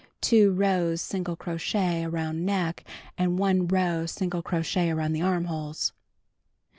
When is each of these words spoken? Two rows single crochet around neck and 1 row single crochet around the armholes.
Two 0.19 0.51
rows 0.51 0.99
single 0.99 1.35
crochet 1.35 2.03
around 2.05 2.43
neck 2.43 2.83
and 3.19 3.37
1 3.37 3.67
row 3.67 4.07
single 4.07 4.41
crochet 4.41 4.89
around 4.89 5.13
the 5.13 5.21
armholes. 5.21 5.93